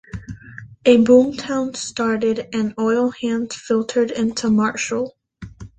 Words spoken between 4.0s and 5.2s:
into Marshall.